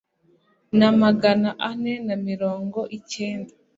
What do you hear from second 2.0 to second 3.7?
na mirongo icyenda